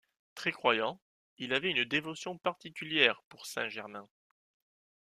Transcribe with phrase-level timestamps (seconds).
[0.33, 0.99] Très croyant,
[1.37, 4.09] il avait une dévotion particulière pour saint Germain.